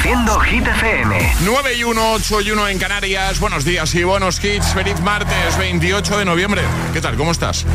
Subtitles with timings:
[0.00, 1.34] Reproduciendo Hit FM.
[1.44, 3.38] 9 y 1, 8 y 1 en Canarias.
[3.38, 4.72] Buenos días y buenos hits.
[4.72, 6.62] Feliz martes 28 de noviembre.
[6.94, 7.16] ¿Qué tal?
[7.16, 7.66] ¿Cómo estás?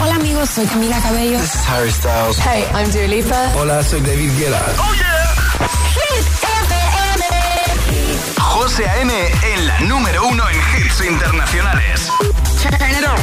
[0.00, 1.38] Hola amigos, soy Camila Cabello.
[1.38, 2.38] This is Harry Styles.
[2.38, 3.52] Hey, I'm Dua Lipa.
[3.54, 4.62] Hola, soy David Guetta.
[4.78, 5.34] Oh yeah.
[5.92, 7.24] Hit FM.
[8.40, 9.12] José A.M.
[9.12, 12.08] en la número uno en hits internacionales.
[12.62, 13.20] Turn it on.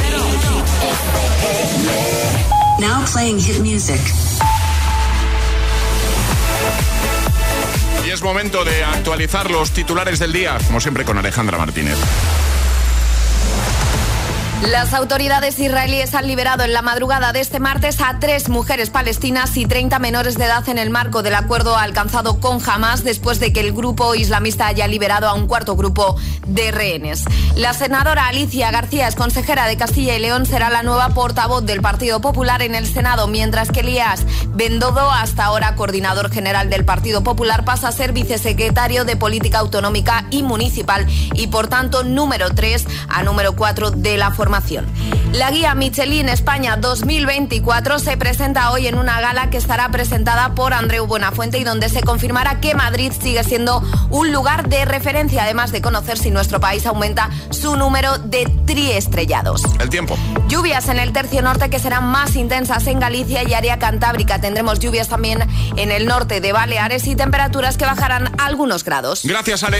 [2.80, 4.00] Now playing hit music.
[8.04, 11.96] Y es momento de actualizar los titulares del día, como siempre con Alejandra Martínez.
[14.70, 19.56] Las autoridades israelíes han liberado en la madrugada de este martes a tres mujeres palestinas
[19.56, 23.52] y 30 menores de edad en el marco del acuerdo alcanzado con Hamas después de
[23.52, 27.24] que el grupo islamista haya liberado a un cuarto grupo de rehenes.
[27.56, 31.82] La senadora Alicia García es consejera de Castilla y León, será la nueva portavoz del
[31.82, 37.24] Partido Popular en el Senado, mientras que Elías Bendodo, hasta ahora coordinador general del Partido
[37.24, 42.86] Popular, pasa a ser vicesecretario de Política Autonómica y Municipal y por tanto número 3
[43.08, 44.51] a número 4 de la formación
[45.32, 50.74] la guía Michelin España 2024 se presenta hoy en una gala que estará presentada por
[50.74, 55.72] Andreu Buenafuente y donde se confirmará que Madrid sigue siendo un lugar de referencia, además
[55.72, 59.62] de conocer si nuestro país aumenta su número de triestrellados.
[59.80, 60.18] El tiempo.
[60.48, 64.38] Lluvias en el tercio norte que serán más intensas en Galicia y área cantábrica.
[64.38, 69.22] Tendremos lluvias también en el norte de Baleares y temperaturas que bajarán algunos grados.
[69.24, 69.78] Gracias, Ale.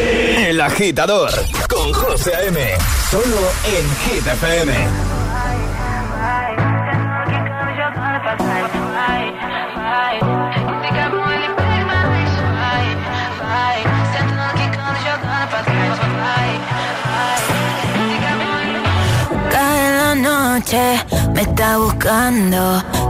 [0.00, 1.30] El agitador
[1.68, 2.58] con José A.M.
[3.10, 4.72] Solo en Hit FM.
[19.50, 21.04] Cae la noche,
[21.34, 23.09] me está buscando.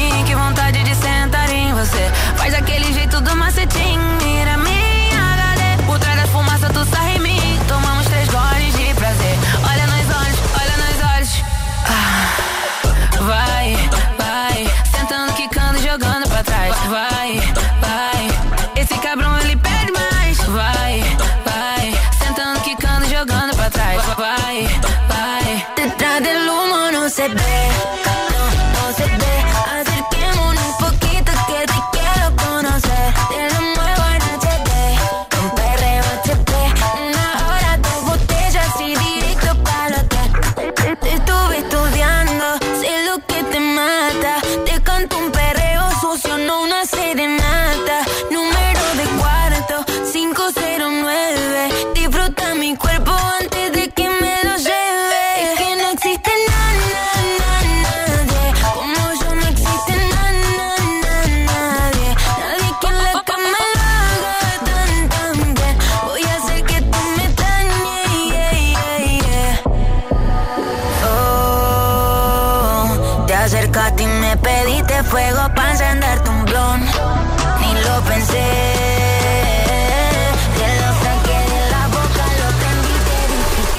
[75.11, 76.79] fuego para encenderte un blon.
[77.59, 78.47] Ni lo pensé.
[80.57, 83.19] Te lo saqué de la boca, lo prendí te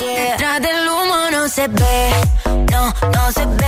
[0.04, 2.10] dije del humo no se ve,
[2.70, 2.82] no,
[3.14, 3.61] no se ve.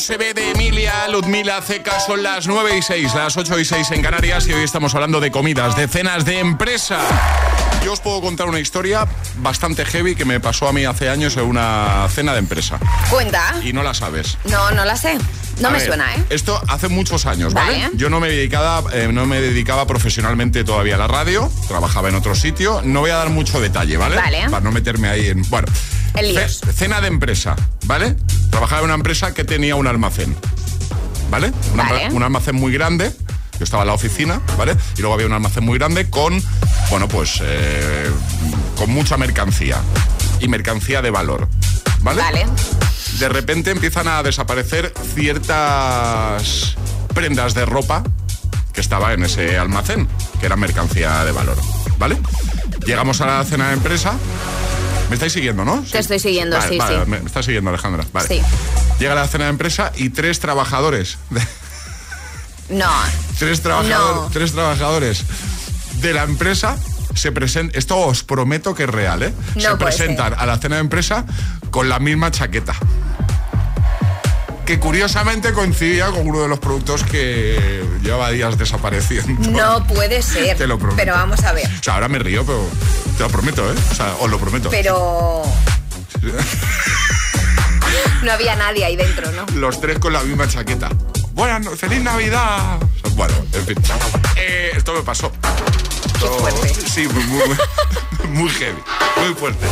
[0.00, 3.90] Se ve de Emilia, Ludmila, Ceca, son las 9 y 6, las 8 y 6
[3.92, 7.00] en Canarias y hoy estamos hablando de comidas, de cenas de empresa.
[7.84, 9.06] yo os puedo contar una historia
[9.36, 12.78] bastante heavy que me pasó a mí hace años en una cena de empresa.
[13.10, 13.54] Cuenta.
[13.62, 14.38] Y no la sabes.
[14.44, 15.18] No, no la sé.
[15.60, 16.24] No A me ver, suena, ¿eh?
[16.30, 17.90] Esto hace muchos años, ¿vale?
[17.94, 22.14] Yo no me, dedicaba, eh, no me dedicaba profesionalmente todavía a la radio, trabajaba en
[22.14, 22.80] otro sitio.
[22.82, 24.16] No voy a dar mucho detalle, ¿vale?
[24.16, 24.48] Vale.
[24.48, 25.42] Para no meterme ahí en.
[25.50, 25.68] Bueno.
[26.14, 26.60] En líos.
[26.64, 27.54] ce- cena de empresa,
[27.84, 28.16] ¿vale?
[28.60, 30.36] Trabajaba en una empresa que tenía un almacén,
[31.30, 31.50] ¿vale?
[31.72, 32.08] Un alma- Vale.
[32.12, 33.10] un almacén muy grande.
[33.58, 34.76] Yo estaba en la oficina, ¿vale?
[34.98, 36.42] Y luego había un almacén muy grande con,
[36.90, 38.10] bueno, pues, eh,
[38.76, 39.78] con mucha mercancía.
[40.40, 41.48] Y mercancía de valor,
[42.02, 42.20] ¿vale?
[42.20, 42.46] Vale.
[43.18, 46.76] de repente empiezan a desaparecer ciertas
[47.14, 48.02] prendas de ropa
[48.74, 50.06] que estaba en ese almacén,
[50.38, 51.56] que era mercancía de valor,
[51.98, 52.18] ¿vale?
[52.84, 54.12] Llegamos a la cena de empresa.
[55.10, 55.82] ¿Me estáis siguiendo, no?
[55.90, 57.10] Te estoy siguiendo, Vale, sí, vale, sí.
[57.10, 58.06] Me me está siguiendo, Alejandra.
[58.12, 58.28] Vale.
[58.28, 58.40] Sí.
[58.98, 61.18] Llega la cena de empresa y tres trabajadores,
[62.70, 62.88] No.
[63.38, 64.30] tres, trabajador- No.
[64.32, 65.24] tres trabajadores
[65.96, 66.76] de la empresa
[67.14, 69.34] se presentan, esto os prometo que es real, ¿eh?
[69.56, 71.24] No se presentan a la cena de empresa
[71.72, 72.74] con la misma chaqueta.
[74.70, 79.50] Que curiosamente coincidía con uno de los productos que llevaba días desapareciendo.
[79.50, 80.56] No puede ser.
[80.56, 80.96] Te lo prometo.
[80.96, 81.66] Pero vamos a ver.
[81.66, 82.64] O sea, ahora me río, pero
[83.16, 83.74] te lo prometo, ¿eh?
[83.90, 84.70] O sea, os lo prometo.
[84.70, 85.42] Pero.
[88.22, 89.44] No había nadie ahí dentro, ¿no?
[89.56, 90.88] Los tres con la misma chaqueta.
[91.32, 92.78] Buenas, no- feliz Navidad.
[93.16, 93.76] Bueno, en fin.
[94.36, 95.32] Eh, esto me pasó.
[95.32, 96.74] Qué fuerte.
[96.88, 97.56] Sí, muy, muy,
[98.28, 98.78] muy heavy,
[99.16, 99.66] muy fuerte.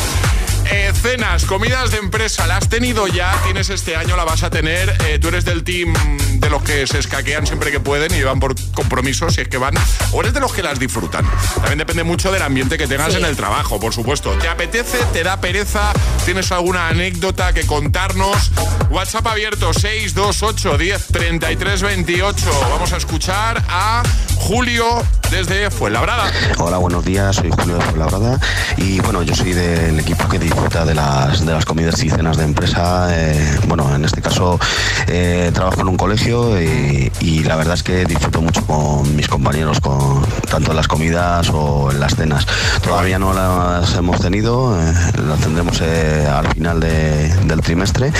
[0.70, 3.32] Eh, cenas, comidas de empresa, ¿la has tenido ya?
[3.44, 4.16] ¿Tienes este año?
[4.16, 4.94] ¿La vas a tener?
[5.06, 5.94] Eh, ¿Tú eres del team
[6.34, 9.56] de los que se escaquean siempre que pueden y van por compromisos si es que
[9.56, 9.74] van?
[10.12, 11.24] ¿O eres de los que las disfrutan?
[11.54, 13.18] También depende mucho del ambiente que tengas Sí.
[13.18, 14.32] en el trabajo, por supuesto.
[14.32, 14.98] ¿Te apetece?
[15.12, 15.92] ¿Te da pereza?
[16.26, 18.50] ¿Tienes alguna anécdota que contarnos?
[18.90, 22.60] WhatsApp abierto 628 10 33 28.
[22.70, 24.02] Vamos a escuchar a
[24.36, 26.30] Julio desde Fuenlabrada.
[26.58, 28.38] Hola, buenos días, soy Julio de Fuenlabrada
[28.76, 32.36] y bueno, yo soy del equipo que disfruta de las, de las comidas y cenas
[32.36, 33.08] de empresa.
[33.12, 34.58] eh, bueno, en este caso
[35.06, 39.28] eh, trabajo en un colegio y, y la verdad es que disfruto mucho con mis
[39.28, 42.44] compañeros, con tanto en las comidas o en las cenas.
[42.82, 44.92] Todavía no las hemos tenido, eh,
[45.28, 48.12] las tendremos eh, al final de- del trimestre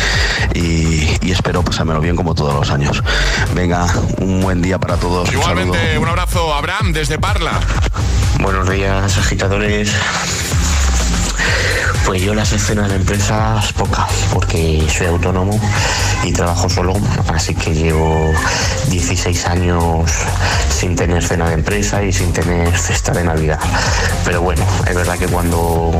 [0.54, 3.02] y, y espero pasármelo bien como todos los años.
[3.54, 3.84] Venga,
[4.20, 5.28] un buen día para todos.
[5.28, 6.02] un Igualmente, saludo.
[6.02, 7.58] un abrazo, Abraham, desde Parla.
[8.40, 9.90] Buenos días, agitadores.
[12.04, 15.60] Pues yo las escenas de empresas pocas, porque soy autónomo
[16.24, 16.94] y trabajo solo,
[17.28, 18.32] así que llevo
[18.88, 20.10] 16 años
[20.70, 23.60] sin tener cena de empresa y sin tener cesta de Navidad.
[24.24, 25.92] Pero bueno, es verdad que cuando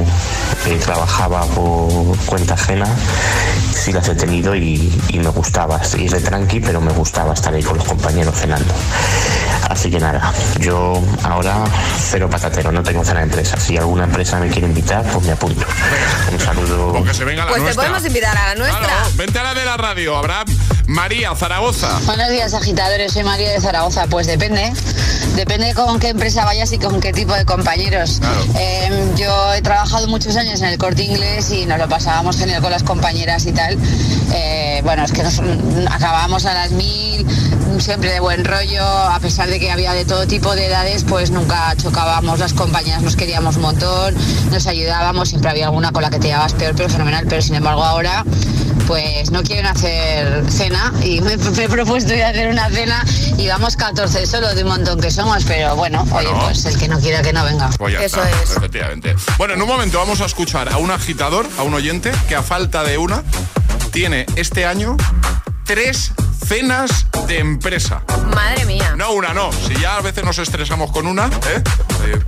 [0.67, 2.87] eh, trabajaba por cuenta ajena,
[3.75, 5.81] sí las he tenido y, y me gustaba.
[5.99, 8.73] Ir de tranqui, pero me gustaba estar ahí con los compañeros cenando.
[9.69, 11.65] Así que nada, yo ahora
[11.99, 13.59] cero patatero, no tengo cena de empresa.
[13.59, 15.67] Si alguna empresa me quiere invitar, pues me apunto.
[16.33, 17.05] Un saludo.
[17.05, 18.81] Que se venga la Pues te podemos invitar a la nuestra.
[18.81, 20.47] Claro, vente a la de la radio, Abraham.
[20.87, 22.01] María, Zaragoza.
[22.07, 23.13] Buenos días, agitadores.
[23.13, 24.07] Soy María de Zaragoza.
[24.07, 24.73] Pues depende.
[25.37, 28.19] Depende con qué empresa vayas y con qué tipo de compañeros.
[28.21, 28.41] Claro.
[28.59, 32.63] Eh, yo he trabajado muchos años en el corte inglés y nos lo pasábamos genial
[32.63, 33.77] con las compañeras y tal.
[34.33, 35.41] Eh, bueno, es que nos
[35.91, 37.27] acabábamos a las mil,
[37.81, 41.31] siempre de buen rollo, a pesar de que había de todo tipo de edades, pues
[41.31, 44.15] nunca chocábamos, las compañeras nos queríamos un montón,
[44.51, 47.27] nos ayudábamos, siempre había alguna con la que te llevabas peor, pero fenomenal.
[47.29, 48.25] Pero sin embargo ahora
[48.87, 53.05] pues no quieren hacer cena y me, me he propuesto ir a hacer una cena
[53.37, 56.31] y vamos 14 solo de un montón que somos, pero bueno, Bueno.
[56.31, 57.69] oye, pues el que no quiera que no venga.
[57.77, 58.57] Pues ya Eso está, es.
[58.57, 59.15] efectivamente.
[59.37, 62.43] Bueno, en un momento vamos a escuchar a un agitador, a un oyente, que a
[62.43, 63.23] falta de una,
[63.93, 64.97] tiene este año
[65.65, 66.13] tres
[66.49, 68.03] cenas de empresa.
[68.35, 68.95] Madre mía.
[68.97, 69.51] No una, no.
[69.53, 71.63] Si ya a veces nos estresamos con una, ¿eh?
[72.07, 72.19] Eh,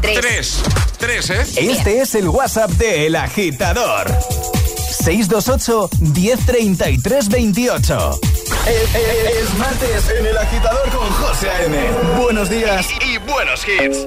[0.00, 0.20] Tres.
[0.20, 0.62] Tres.
[0.98, 1.70] Tres, ¿eh?
[1.70, 4.06] Este es el WhatsApp de El Agitador.
[4.90, 8.20] 628 1033 28.
[8.66, 11.76] Es, es- es martes en El Agitador con José A.M.
[12.20, 14.06] Buenos días y, y buenos hits.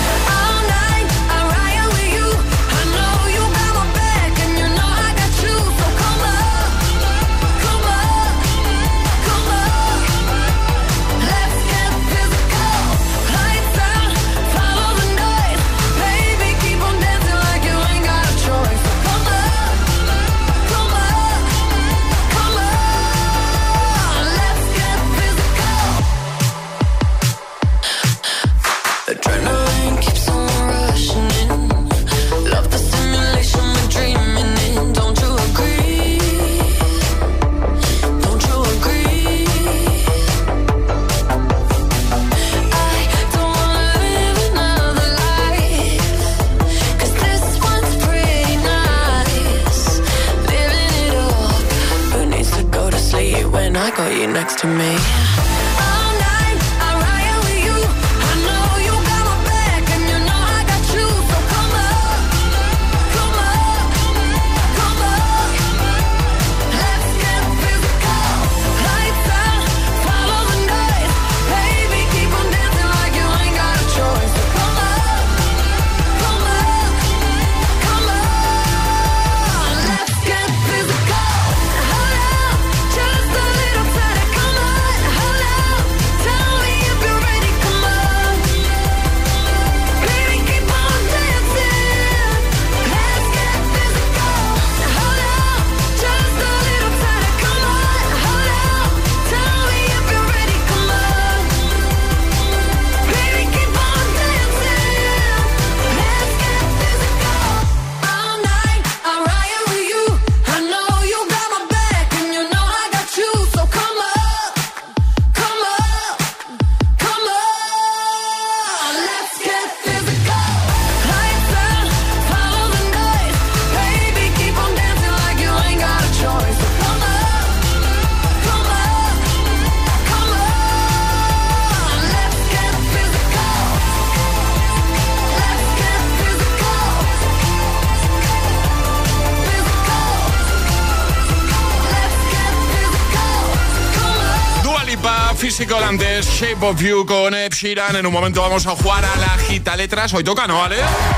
[145.41, 147.51] Physical antes, Shape of You con Ed.
[147.97, 150.13] En un momento vamos a jugar a la Gita Letras.
[150.13, 150.75] Hoy toca, ¿no, vale?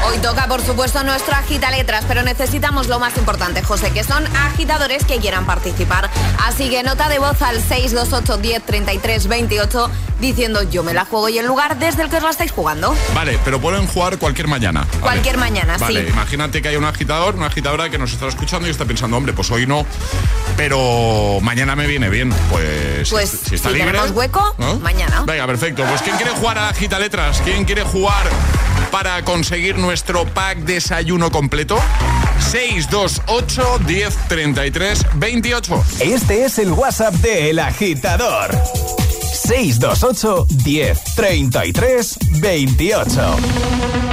[0.08, 4.26] Hoy toca, por supuesto, nuestra agita letras, pero necesitamos lo más importante, José, que son
[4.38, 6.10] agitadores que quieran participar.
[6.42, 9.92] Así que nota de voz al 628 10 33 28
[10.24, 12.96] diciendo yo me la juego y el lugar desde el que os la estáis jugando.
[13.14, 14.82] Vale, pero pueden jugar cualquier mañana.
[14.90, 15.02] ¿vale?
[15.02, 16.10] Cualquier mañana, Vale, sí.
[16.12, 19.34] imagínate que hay un agitador, una agitadora que nos está escuchando y está pensando, hombre,
[19.34, 19.86] pues hoy no,
[20.58, 22.34] pero mañana me viene bien.
[22.50, 23.92] Pues, Pues si, si, está libre.
[23.92, 24.80] tenemos hueco, ¿no?
[24.80, 25.24] mañana.
[25.26, 25.84] Venga, perfecto.
[25.88, 27.42] Pues ¿quién quiere jugar a la gita letras?
[27.44, 28.24] ¿Quién quiere jugar
[28.92, 31.80] para conseguir nuestro pack desayuno completo?
[32.52, 35.84] 628 10 33 28.
[36.00, 38.52] Este es el WhatsApp de El Agitador.
[39.34, 44.13] 628 10 33 28.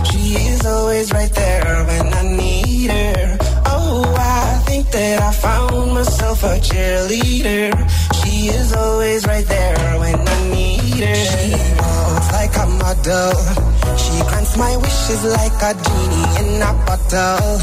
[0.31, 3.37] She is always right there when I need her.
[3.65, 7.67] Oh, I think that I found myself a cheerleader.
[8.15, 11.15] She is always right there when I need her.
[11.35, 11.51] She
[11.83, 13.35] walks like a model.
[13.99, 17.59] She grants my wishes like a genie in a bottle.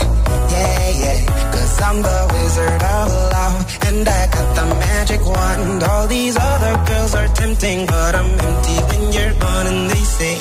[0.53, 1.51] Yeah, yeah.
[1.53, 3.57] Cause I'm the wizard of love.
[3.89, 5.83] And I got the magic wand.
[5.85, 9.67] All these other girls are tempting, but I'm empty when you're gone.
[9.69, 10.37] And they say,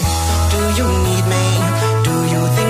[0.51, 1.86] Do you need me?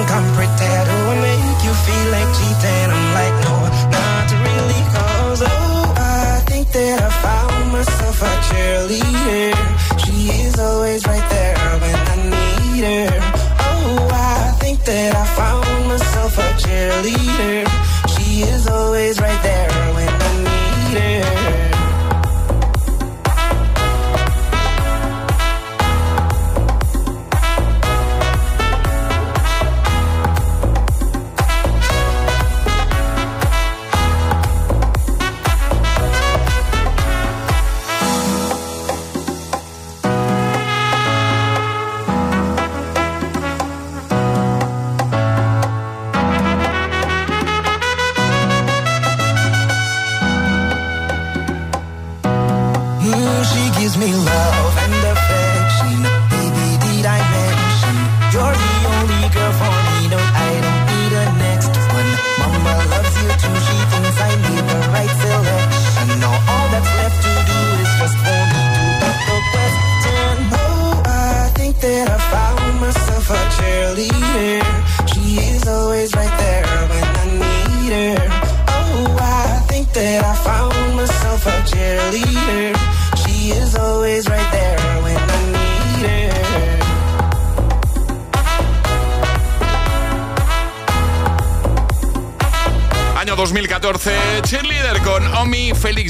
[0.07, 0.71] Think I'm pretty?
[0.87, 2.89] Do I make you feel like cheating?
[2.95, 3.55] I'm like, No,
[3.91, 4.83] not really.
[4.95, 9.51] Cause oh, I think that I found myself a cheerleader.
[9.99, 13.19] She is always right there when I need her.
[13.59, 17.67] Oh, I think that I found myself a cheerleader.
[18.13, 20.16] She is always right there when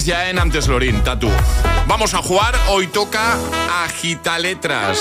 [0.07, 1.29] Félix Jaén, antes Lorín, Tatu.
[1.85, 3.37] Vamos a jugar, hoy toca
[3.83, 4.99] Agita Letras.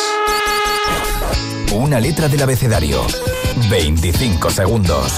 [1.72, 3.06] Una letra del abecedario.
[3.70, 5.12] 25 segundos.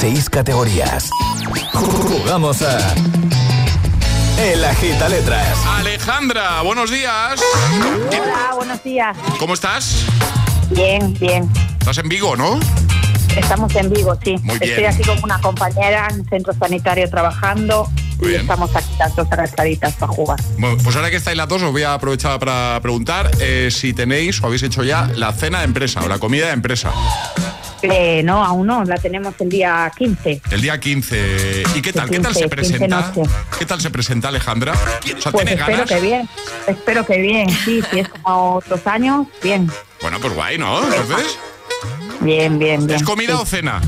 [0.00, 1.10] 6 categorías.
[1.72, 2.78] Jugamos a.
[4.38, 5.58] El Agita Letras.
[5.78, 7.40] Alejandra, buenos días.
[8.08, 9.16] Hola, buenos días.
[9.38, 10.06] ¿Cómo estás?
[10.70, 11.48] Bien, bien.
[11.78, 12.58] Estás en Vigo, ¿no?
[13.36, 14.36] Estamos en Vigo, sí.
[14.42, 14.70] Muy bien.
[14.70, 17.88] Estoy aquí con una compañera en centro sanitario trabajando
[18.20, 18.40] Muy y bien.
[18.42, 20.38] estamos aquí las dos agachaditas para jugar.
[20.58, 23.92] Bueno, pues ahora que estáis las dos, os voy a aprovechar para preguntar eh, si
[23.92, 26.92] tenéis o habéis hecho ya la cena de empresa o la comida de empresa.
[27.82, 30.42] Eh, no, aún no, la tenemos el día 15.
[30.50, 31.62] El día 15.
[31.74, 32.10] ¿Y qué tal?
[32.10, 33.12] ¿Qué tal se 15, 15 presenta?
[33.58, 34.72] ¿Qué tal se presenta Alejandra?
[34.74, 35.88] O sea, Pues ¿tiene espero ganas?
[35.88, 36.28] que bien,
[36.66, 39.70] espero que bien, sí, si es como otros años, bien,
[40.02, 40.84] Bueno, pues guay, ¿no?
[40.84, 41.38] Entonces,
[42.20, 42.98] bien, bien, bien.
[42.98, 43.38] ¿es comida sí.
[43.40, 43.80] o cena?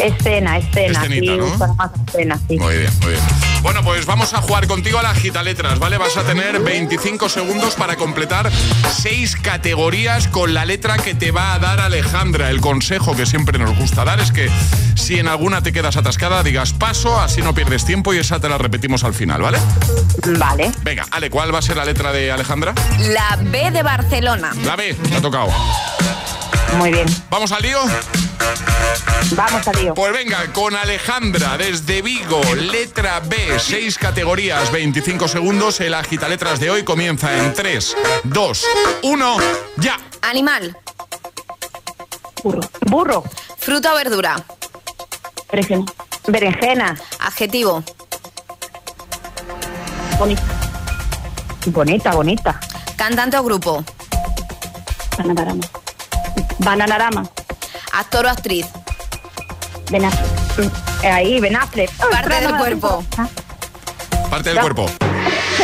[0.00, 1.74] Escena, escena, Escenita, sí, ¿no?
[1.76, 2.58] más escena, sí.
[2.58, 3.22] Muy bien, muy bien.
[3.64, 5.96] Bueno, pues vamos a jugar contigo a la letras, ¿vale?
[5.96, 8.52] Vas a tener 25 segundos para completar
[8.92, 12.50] seis categorías con la letra que te va a dar Alejandra.
[12.50, 14.50] El consejo que siempre nos gusta dar es que
[14.96, 18.50] si en alguna te quedas atascada, digas paso, así no pierdes tiempo y esa te
[18.50, 19.58] la repetimos al final, ¿vale?
[20.38, 20.70] Vale.
[20.82, 22.74] Venga, Ale, ¿cuál va a ser la letra de Alejandra?
[22.98, 24.52] La B de Barcelona.
[24.62, 25.48] La B, te ha tocado.
[26.76, 27.06] Muy bien.
[27.30, 27.78] ¿Vamos al lío?
[29.36, 29.94] Vamos al lío.
[29.94, 35.80] Pues venga, con Alejandra desde Vigo, letra B, seis categorías, 25 segundos.
[35.80, 38.66] El agita letras de hoy comienza en 3, 2,
[39.02, 39.36] 1,
[39.76, 39.98] ya.
[40.22, 40.76] Animal.
[42.42, 42.60] Burro.
[42.86, 43.24] Burro.
[43.58, 44.36] Fruta o verdura.
[45.50, 45.84] Berenjena.
[46.26, 46.96] Berenjena.
[47.20, 47.82] Adjetivo.
[50.18, 50.42] Bonita.
[51.66, 52.60] Bonita, bonita.
[52.96, 53.84] Cantante o grupo.
[56.58, 57.24] Bananarama.
[57.92, 58.66] Actor o actriz.
[59.90, 60.72] Ben Affleck.
[61.02, 61.90] Eh, Ahí, Ben Affleck.
[62.10, 63.04] Parte del cuerpo.
[64.30, 64.86] Parte del cuerpo.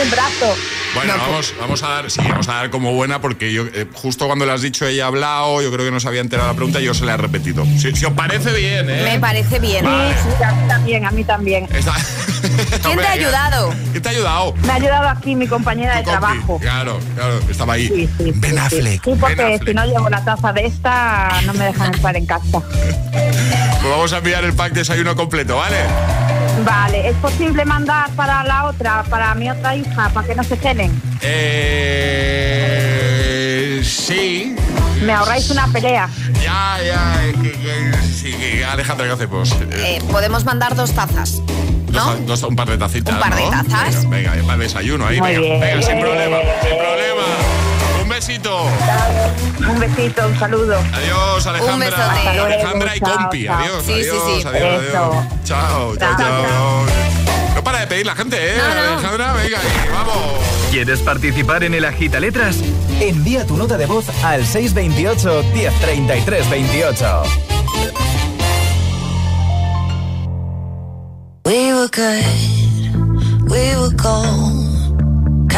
[0.01, 0.55] El brazo.
[0.95, 4.27] Bueno, vamos, vamos a dar, sí, vamos a dar como buena porque yo eh, justo
[4.27, 6.55] cuando le has dicho ella ha hablado, yo creo que no se había enterado la
[6.55, 7.65] pregunta y yo se la he repetido.
[7.65, 9.03] Si, si os parece bien, ¿eh?
[9.05, 9.85] Me parece bien.
[9.85, 10.15] Vale.
[10.15, 11.69] Sí, sí, a mí también, a mí también.
[11.73, 11.95] Está-
[12.83, 13.75] ¿Quién te ha ayudado?
[13.93, 14.55] ¿Quién te ha ayudado?
[14.65, 16.19] Me ha ayudado aquí mi compañera de compi.
[16.19, 16.59] trabajo.
[16.59, 17.87] Claro, claro, estaba ahí.
[17.89, 19.05] Sí, sí, ben sí, Affleck.
[19.05, 19.69] Sí, Ben porque Affleck.
[19.69, 22.43] si no llevo la taza de esta, no me dejan entrar en casa.
[23.81, 25.77] Pues vamos a enviar el pack desayuno completo, ¿vale?
[26.65, 30.57] Vale, ¿es posible mandar para la otra, para mi otra hija, para que no se
[30.57, 30.93] cenen?
[32.53, 34.55] Eh, sí.
[35.03, 36.09] Me ahorráis una pelea.
[36.43, 37.15] Ya, ya.
[38.15, 39.57] sí, Alejandra, ¿qué hacemos?
[39.71, 41.41] Eh, podemos mandar dos tazas.
[41.91, 42.05] ¿No?
[42.05, 43.15] dos, dos- un par de tacitas.
[43.15, 43.51] Un par de ¿no?
[43.51, 44.07] tazas.
[44.09, 45.19] Venga, venga, para el desayuno ahí.
[45.19, 45.61] Muy venga, bien.
[45.61, 47.23] venga, sin problema, sin problema.
[48.21, 48.65] Un besito.
[49.67, 50.77] Un besito, un saludo.
[50.93, 51.75] Adiós, Alejandra.
[51.75, 52.39] Un besote.
[52.39, 53.47] Alejandra y compi.
[53.49, 54.47] Adiós, Sí, adiós, sí.
[54.47, 54.83] adiós.
[54.93, 56.85] Chao, chao, Chao, chao.
[57.55, 58.59] No para de pedir la gente, ¿eh?
[58.59, 58.93] No, no.
[58.99, 60.17] Alejandra, venga, y vamos.
[60.71, 62.57] ¿Quieres participar en el Agita Letras?
[63.01, 67.23] Envía tu nota de voz al 628 1033 28.
[71.47, 74.70] We were good, we were gold.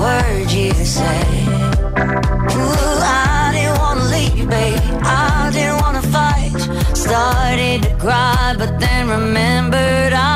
[0.00, 1.26] Word you say.
[2.60, 4.80] Ooh, I didn't wanna leave, babe.
[5.02, 6.54] I didn't wanna fight.
[6.94, 10.35] Started to cry, but then remembered I.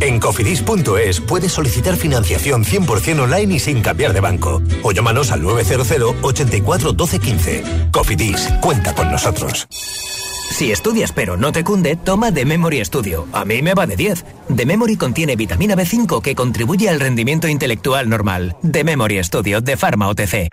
[0.00, 4.62] En cofidis.es puedes solicitar financiación 100% online y sin cambiar de banco.
[4.82, 7.64] O llámanos al 900 84 12 15.
[7.92, 9.66] Cofidis, cuenta con nosotros.
[9.70, 13.26] Si estudias pero no te cunde, toma The Memory Studio.
[13.32, 14.24] A mí me va de 10.
[14.56, 18.56] The Memory contiene vitamina B5 que contribuye al rendimiento intelectual normal.
[18.68, 20.48] The Memory Studio de Pharma OTC.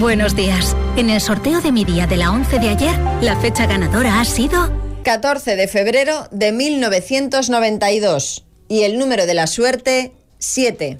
[0.00, 0.76] Buenos días.
[0.96, 4.24] En el sorteo de mi día de la 11 de ayer, la fecha ganadora ha
[4.24, 10.98] sido 14 de febrero de 1992 y el número de la suerte 7.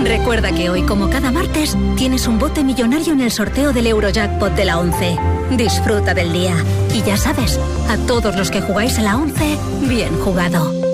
[0.00, 4.56] Recuerda que hoy, como cada martes, tienes un bote millonario en el sorteo del Eurojackpot
[4.56, 5.16] de la 11.
[5.52, 6.56] Disfruta del día.
[6.92, 10.93] Y ya sabes, a todos los que jugáis a la 11, bien jugado.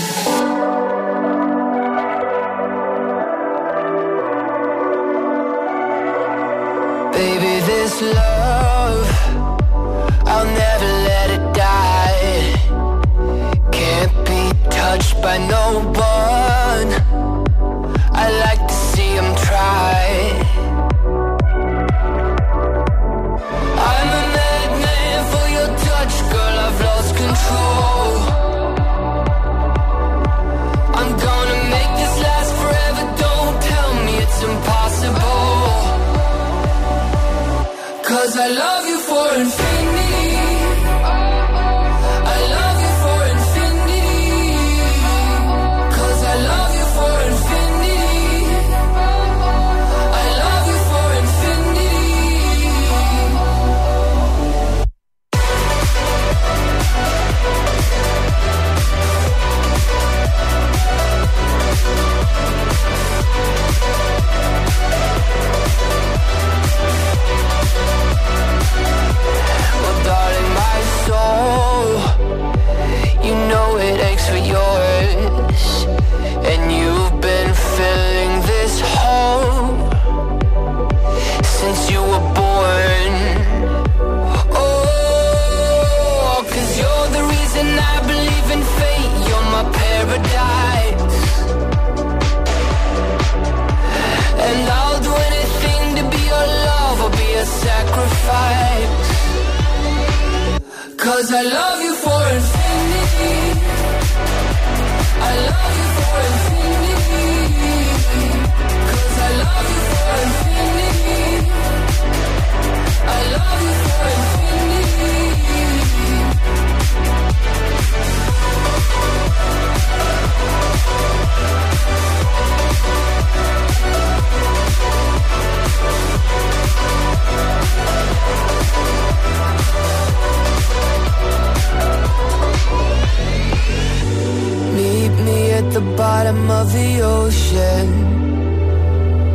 [135.61, 137.87] at the bottom of the ocean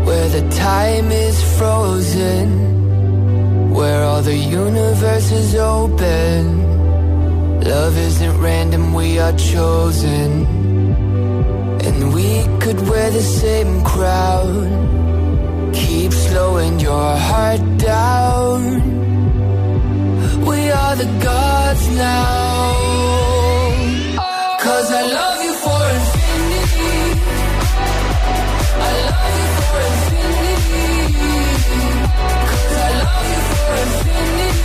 [0.06, 2.48] Where the time is frozen
[3.78, 6.42] Where all the universe is open.
[7.60, 10.30] Love isn't random, we are chosen.
[11.86, 12.28] And we
[12.62, 14.52] could wear the same crown.
[15.74, 18.60] Keep slowing your heart down.
[20.50, 22.76] We are the gods now.
[24.64, 25.35] Cause I love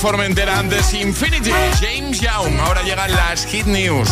[0.00, 1.52] Formentera antes Infinity.
[1.78, 2.58] James Young.
[2.58, 4.08] Ahora llegan las Hit News.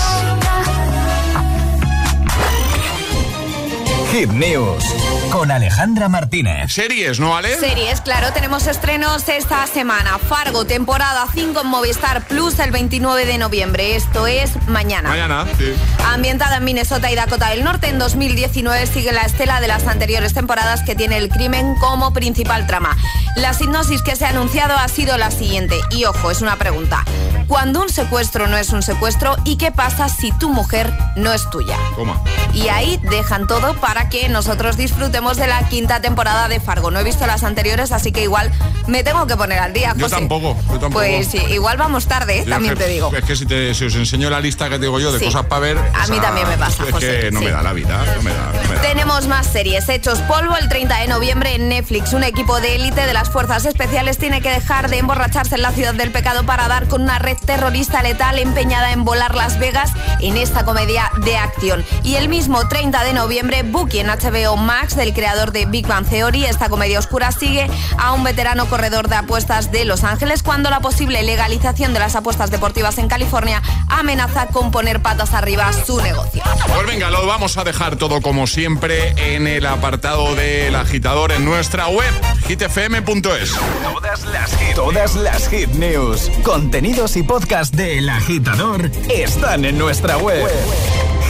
[4.11, 4.85] Hit News
[5.31, 6.73] con Alejandra Martínez.
[6.73, 7.57] Series, ¿no, Ale?
[7.57, 10.19] Series, claro, tenemos estrenos esta semana.
[10.19, 13.97] Fargo, temporada 5 en Movistar Plus el 29 de noviembre.
[13.97, 15.11] Esto es mañana.
[15.11, 15.75] Mañana, sí.
[16.07, 20.33] Ambientada en Minnesota y Dakota del Norte, en 2019 sigue la estela de las anteriores
[20.33, 22.97] temporadas que tiene el crimen como principal trama.
[23.37, 25.77] La hipnosis que se ha anunciado ha sido la siguiente.
[25.91, 27.05] Y ojo, es una pregunta.
[27.49, 31.49] Cuando un secuestro no es un secuestro, ¿y qué pasa si tu mujer no es
[31.49, 31.79] tuya?
[31.97, 32.23] Toma.
[32.53, 36.91] Y ahí dejan todo para que nosotros disfrutemos de la quinta temporada de Fargo.
[36.91, 38.53] No he visto las anteriores, así que igual
[38.89, 39.93] me tengo que poner al día.
[39.97, 40.17] Yo José.
[40.17, 40.91] tampoco, yo tampoco.
[40.95, 43.11] Pues sí, igual vamos tarde, también es que- te digo.
[43.15, 45.27] Es que si, te- si os enseño la lista que te digo yo de Sí.
[45.27, 45.79] cosas para ver.
[45.79, 48.31] A mí también me pasa, Es José, que no me da la vida, no me
[48.33, 48.53] da.
[48.53, 48.81] no me da.
[48.83, 49.89] Tenemos más series.
[49.89, 52.13] Hechos polvo el 30 de noviembre en Netflix.
[52.13, 55.73] Un equipo de élite de las fuerzas especiales tiene que dejar de emborracharse en la
[55.73, 59.91] ciudad del pecado para dar con una red terrorista letal empeñada en volar Las Vegas
[60.21, 61.85] en esta comedia de acción.
[62.03, 66.07] Y el mismo 30 de noviembre, Bucky en HBO Max, del creador de Big Bang
[66.09, 67.69] Theory, esta comedia oscura sigue
[67.99, 72.15] a un veterano corredor de apuestas de Los Ángeles cuando la posible legalización de las
[72.15, 76.45] apuestas deportivas en California amenaza con poner patas arriba su negocio.
[76.69, 81.45] Pues venga, lo vamos a dejar todo como siempre en el apartado del agitador en
[81.45, 82.13] nuestra web,
[82.47, 83.51] hitfm.es.
[83.83, 89.77] Todas las hit, todas las hit news, contenidos y podcast de El Agitador están en
[89.77, 90.49] nuestra web.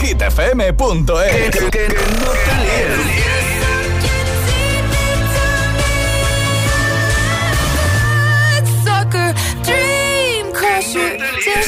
[0.03, 1.31] hitfm.es.
[1.33, 3.48] Que, que- que no te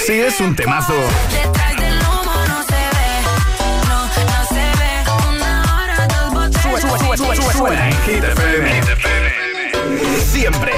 [0.06, 0.94] Sí, es un temazo.
[7.52, 8.82] Suena en Hit FM.
[10.32, 10.72] Siempre.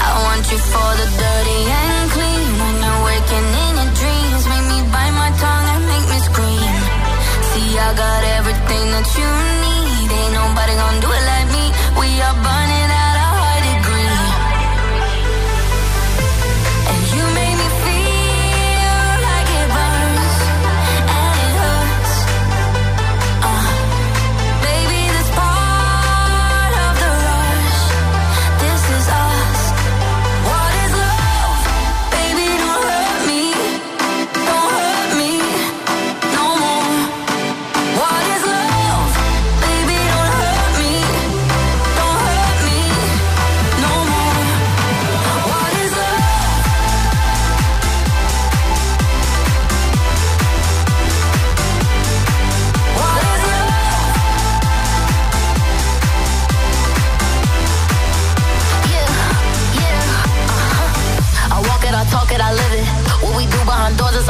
[0.00, 2.58] I want you for the dirty and clean.
[2.58, 6.74] When you're waking in your dreams, make me bite my tongue and make me scream.
[7.52, 9.30] See, I got everything that you
[9.62, 10.10] need.
[10.10, 11.27] Ain't nobody gonna do it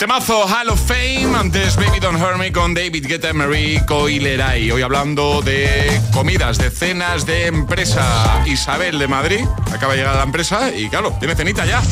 [0.00, 4.70] Temazo Hall of Fame, antes Baby Don't Hurt Me con David Guetta, Marie Coileray.
[4.70, 8.42] Hoy hablando de comidas, de cenas de empresa.
[8.46, 11.82] Isabel de Madrid acaba de llegar a la empresa y claro, tiene cenita ya.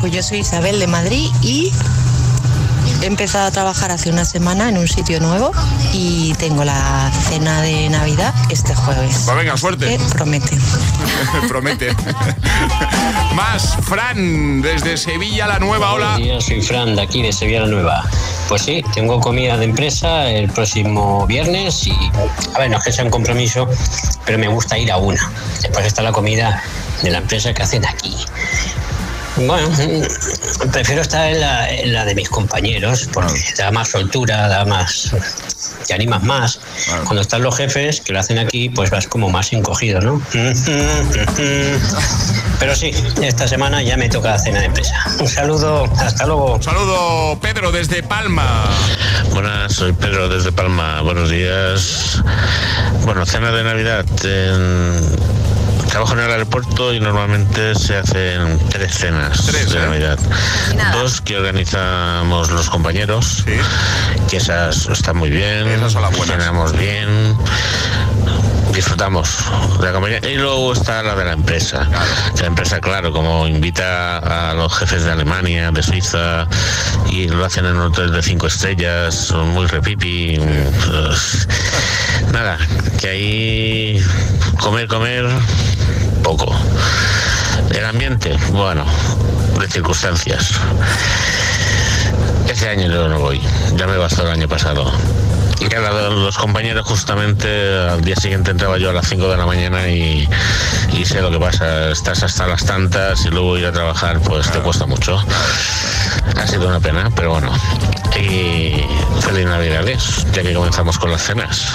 [0.00, 1.70] Pues yo soy Isabel de Madrid y
[3.02, 5.52] he empezado a trabajar hace una semana en un sitio nuevo
[5.92, 9.22] y tengo la cena de Navidad este jueves.
[9.24, 9.86] Pues venga, suerte.
[9.86, 10.58] Que promete.
[11.48, 11.96] Promete.
[13.34, 16.12] Más, Fran, desde Sevilla la Nueva, hola.
[16.12, 18.04] Buenos días, soy Fran de aquí de Sevilla la Nueva.
[18.48, 21.94] Pues sí, tengo comida de empresa el próximo viernes y,
[22.54, 23.68] a ver, no es que sea un compromiso,
[24.26, 25.30] pero me gusta ir a una.
[25.62, 26.62] Después está la comida
[27.02, 28.16] de la empresa que hacen aquí.
[29.36, 29.70] Bueno,
[30.72, 35.10] prefiero estar en la, en la de mis compañeros porque da más soltura, da más.
[35.86, 36.60] te animas más.
[37.04, 40.20] Cuando están los jefes que lo hacen aquí, pues vas como más encogido, ¿no?
[42.58, 42.90] Pero sí,
[43.22, 44.94] esta semana ya me toca cena de empresa.
[45.18, 46.56] Un saludo, hasta luego.
[46.56, 48.64] Un saludo, Pedro, desde Palma.
[49.32, 51.00] Buenas, soy Pedro desde Palma.
[51.00, 52.20] Buenos días.
[53.04, 54.04] Bueno, cena de Navidad.
[54.24, 55.29] en-
[55.90, 60.18] Trabajo en el aeropuerto y normalmente se hacen tres cenas de Navidad.
[60.92, 63.44] Dos que organizamos los compañeros,
[64.28, 65.68] que esas están muy bien,
[66.24, 67.36] cenamos bien,
[68.72, 69.44] disfrutamos
[69.80, 70.20] de la compañía.
[70.22, 71.88] Y luego está la de la empresa.
[72.36, 76.46] Que la empresa, claro, como invita a los jefes de Alemania, de Suiza,
[77.10, 80.38] y lo hacen en hoteles de cinco estrellas, son muy repipi.
[80.38, 81.48] pues,
[82.32, 82.58] nada,
[83.00, 84.04] que ahí
[84.60, 85.26] comer, comer,
[86.20, 86.54] poco.
[87.74, 88.84] El ambiente, bueno,
[89.58, 90.52] de circunstancias.
[92.48, 93.40] Este año yo no voy,
[93.76, 94.90] ya me bastó el año pasado.
[95.60, 97.48] Y claro, los compañeros justamente
[97.88, 100.28] al día siguiente entraba yo a las 5 de la mañana y,
[100.92, 104.50] y sé lo que pasa, estás hasta las tantas y luego ir a trabajar pues
[104.50, 105.22] te cuesta mucho.
[106.36, 107.52] Ha sido una pena, pero bueno.
[108.18, 108.84] Y
[109.20, 111.66] feliz Navidades, ya que comenzamos con las cenas.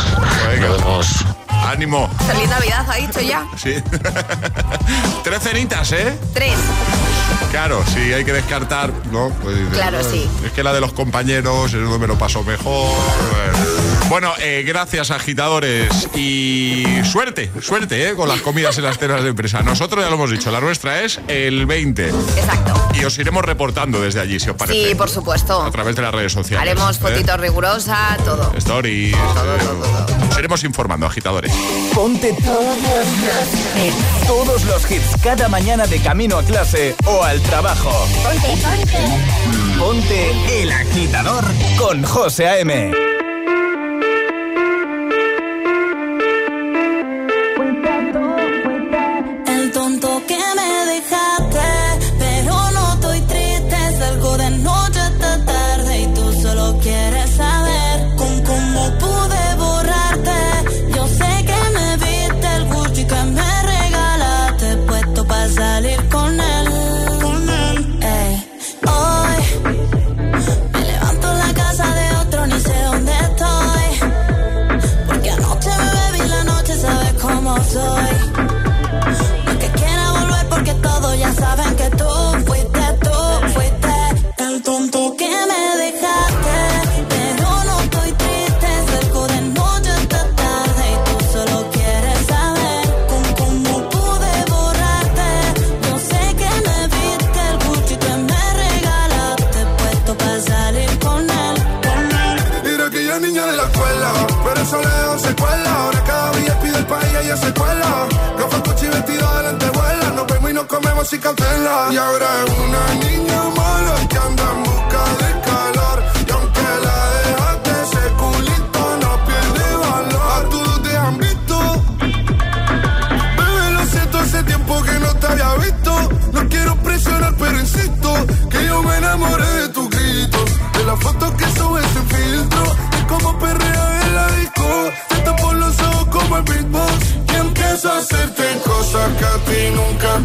[0.60, 1.45] Nos vemos.
[1.66, 2.10] Ánimo.
[2.28, 3.46] Feliz Navidad, ha dicho ya.
[3.58, 3.76] Sí.
[5.24, 6.18] Tres cenitas, ¿eh?
[6.34, 6.54] Tres.
[7.52, 9.30] Claro, sí, hay que descartar, ¿no?
[9.42, 10.30] Pues Claro, "Ah, sí.
[10.46, 12.94] Es que la de los compañeros es donde me lo paso mejor.
[14.10, 16.08] Bueno, eh, gracias, agitadores.
[16.16, 18.14] Y suerte, suerte, ¿eh?
[18.16, 19.62] Con las comidas en las cenas de empresa.
[19.64, 22.10] Nosotros ya lo hemos dicho, la nuestra es el 20.
[22.10, 22.90] Exacto.
[22.94, 24.90] Y os iremos reportando desde allí, si os parece.
[24.90, 25.62] Sí, por supuesto.
[25.62, 26.62] A través de las redes sociales.
[26.62, 27.00] Haremos ¿eh?
[27.02, 28.54] fotitos rigurosas, todo.
[28.58, 29.14] Stories.
[29.16, 31.52] eh, Os iremos informando, agitadores.
[31.94, 37.92] Ponte todos los, todos los hits cada mañana de camino a clase o al trabajo.
[38.24, 39.80] Ponte, ponte.
[39.80, 41.44] Ponte el agitador
[41.78, 42.92] con José A.M.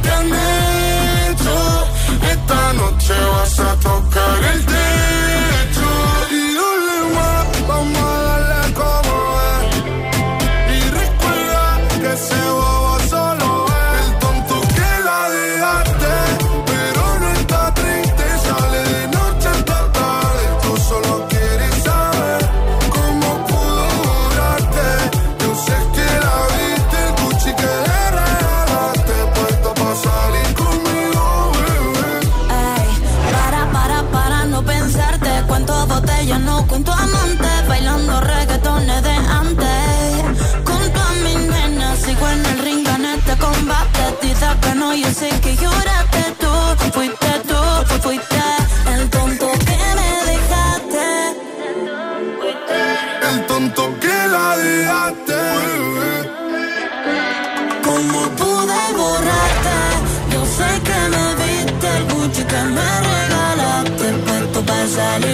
[0.03, 0.50] nunca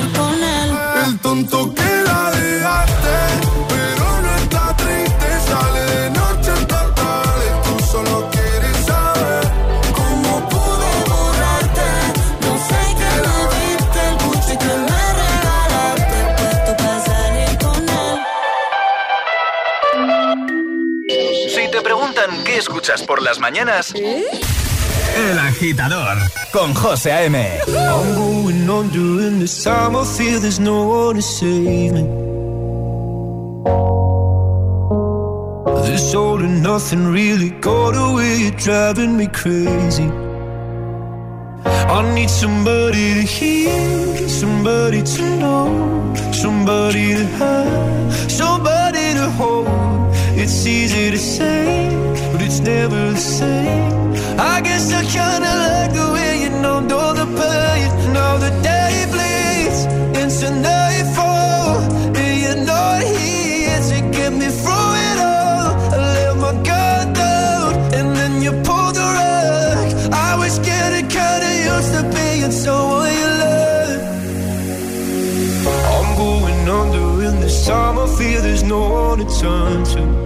[0.06, 0.70] salir con él.
[1.06, 3.16] El tonto que la dejaste,
[3.68, 9.44] pero no está triste, sale de noche en totales, tú solo quieres saber
[9.94, 11.88] ¿Cómo pude borrarte?
[12.42, 18.16] Yo sé que me viste el Gucci que me regalaste, puesto para salir con él.
[21.54, 23.92] Si te preguntan qué escuchas por las mañanas,
[25.16, 26.18] El Agitador
[26.52, 27.36] con José A.M.
[27.68, 32.02] I'm going under and this time I feel there's no one to save me.
[35.86, 40.10] This all and nothing really got away, driving me crazy.
[41.64, 49.66] I need somebody to hear, somebody to know, somebody to have, somebody to hold.
[50.36, 51.88] It's easy to say,
[52.32, 54.05] but it's never the same.
[54.38, 58.12] I guess I kinda like the way you know, know the pain.
[58.12, 59.80] Now the day bleeds
[60.20, 61.80] into nightfall,
[62.20, 65.72] and you're not here to get me through it all.
[65.94, 70.12] I let my guard down, and then you pulled the rug.
[70.12, 74.02] I was getting kinda used to being someone you love.
[75.94, 80.25] I'm going under, and this time I feel there's no one to turn to.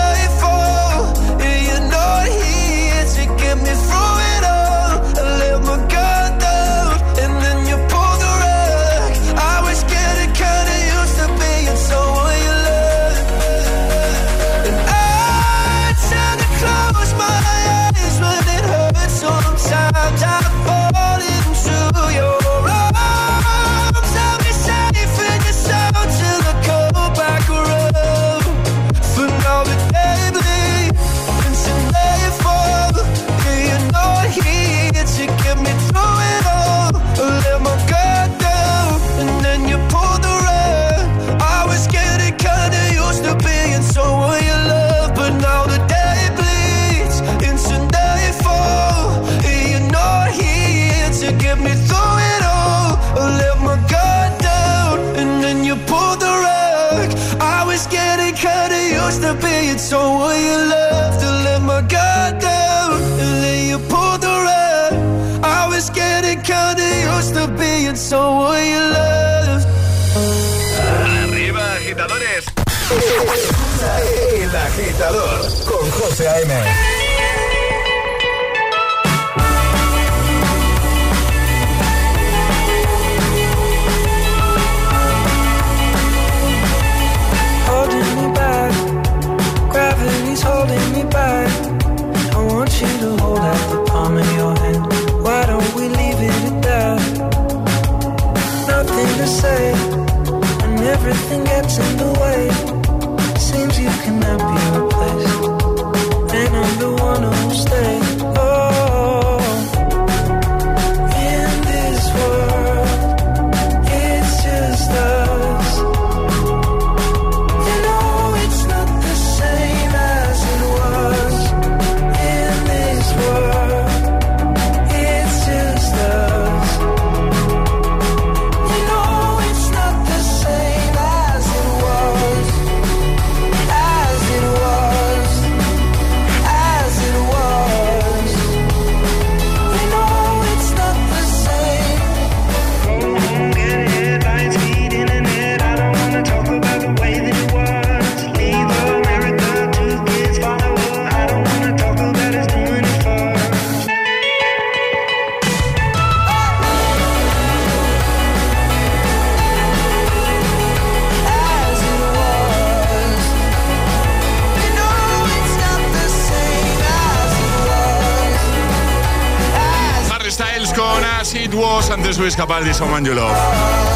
[172.31, 172.71] Luis Capaldi,
[173.13, 173.37] Love.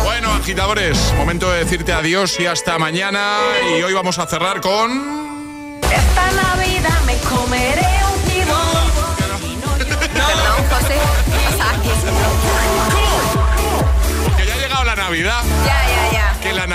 [0.04, 3.38] Bueno, agitadores, momento de decirte adiós y hasta mañana.
[3.78, 5.80] Y hoy vamos a cerrar con...
[5.82, 8.58] Esta Navidad me comeré un kilo.
[9.78, 10.98] Perdón, José.
[11.48, 11.72] O sea,
[14.26, 15.42] Porque ya ha llegado la Navidad.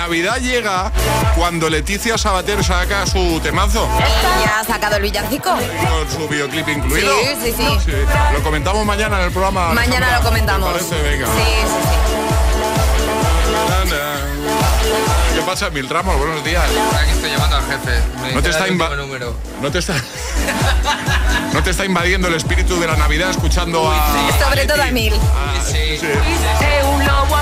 [0.01, 0.91] Navidad llega
[1.35, 3.87] cuando Leticia Sabater saca su temazo.
[3.99, 5.51] Y ya ha sacado el villancico.
[5.51, 7.13] Con su videoclip incluido.
[7.39, 7.91] Sí, sí, sí.
[8.33, 9.73] Lo comentamos mañana en el programa.
[9.73, 10.73] Mañana lo comentamos.
[10.73, 11.01] ¿Te parece?
[11.07, 11.27] Venga.
[11.27, 11.87] Sí, sí,
[15.35, 16.17] ¿Qué pasa, Mil Ramos?
[16.17, 16.63] Buenos días.
[16.99, 18.01] Aquí estoy llamando al jefe.
[18.21, 19.35] Me No te dice, está "Dale el inva- último número.
[19.61, 19.95] No te está.
[21.53, 24.13] no te está invadiendo el espíritu de la Navidad escuchando a.
[24.13, 24.43] sí.
[24.43, 25.13] Sobre todo a Emil.
[25.63, 25.77] sí.
[25.93, 26.80] Hice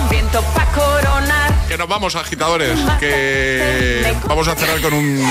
[0.09, 1.53] hambriento pa' coronar.
[1.67, 2.77] Que nos vamos, agitadores.
[2.99, 5.23] Que vamos a cerrar con un.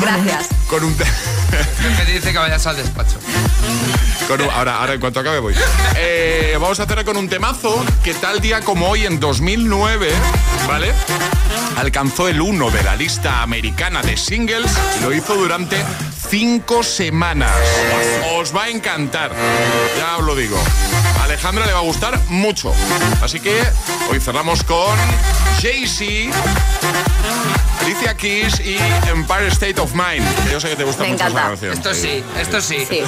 [0.00, 0.48] Gracias.
[0.68, 0.94] Con un.
[0.94, 3.16] que te dice que vayas al despacho.
[4.28, 5.54] con un- ahora, ahora, en cuanto acabe, voy.
[5.96, 10.12] Eh, vamos a cerrar con un temazo que tal día como hoy, en 2009,
[10.68, 10.92] ¿vale?
[11.82, 15.76] Alcanzó el 1 de la lista americana de singles y lo hizo durante
[16.30, 17.50] cinco semanas.
[18.36, 19.32] Os va a encantar,
[19.98, 20.56] ya os lo digo.
[21.18, 22.72] A Alejandra le va a gustar mucho.
[23.20, 23.64] Así que
[24.08, 24.96] hoy cerramos con
[25.60, 26.30] Jay-Z,
[27.84, 28.76] Alicia Keys y
[29.10, 30.24] Empire State of Mind.
[30.44, 31.48] Que yo sé que te gusta Me mucho esa encanta.
[31.48, 31.72] canción.
[31.72, 32.86] Esto sí, esto sí.
[32.88, 33.00] Sí.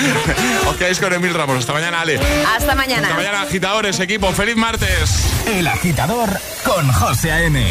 [0.68, 1.58] Os quedáis con Emil Ramos.
[1.58, 2.20] Hasta mañana, Ale.
[2.56, 3.08] Hasta mañana.
[3.08, 4.32] Hasta mañana, agitadores, equipo.
[4.32, 5.24] ¡Feliz martes!
[5.46, 6.28] El agitador
[6.64, 7.66] con José A.M.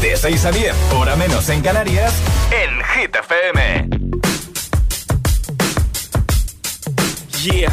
[0.00, 2.12] De 6 a 10, hora menos en Canarias,
[2.50, 3.88] en Hit FM.
[7.42, 7.72] Yeah,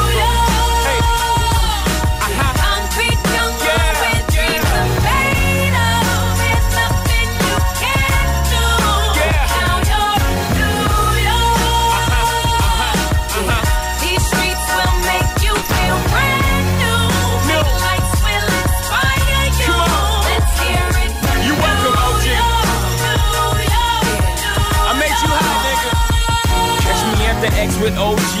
[27.81, 28.40] With OG